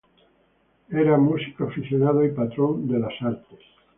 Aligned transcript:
Era 0.89 1.15
músico 1.15 1.65
aficionado 1.65 2.25
y 2.25 2.31
patrón 2.31 2.87
de 2.87 2.97
las 3.01 3.13
artes. 3.21 3.59